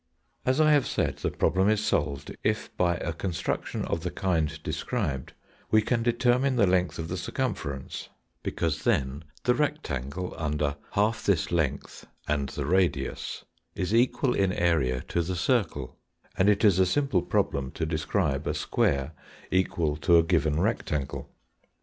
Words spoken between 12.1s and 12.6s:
and